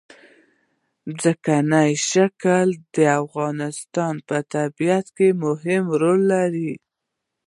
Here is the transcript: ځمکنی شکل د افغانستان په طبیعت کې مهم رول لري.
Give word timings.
ځمکنی 1.21 1.91
شکل 2.09 2.67
د 2.95 2.97
افغانستان 3.23 4.13
په 4.27 4.37
طبیعت 4.53 5.05
کې 5.17 5.27
مهم 5.43 5.83
رول 6.01 6.19
لري. 6.33 6.73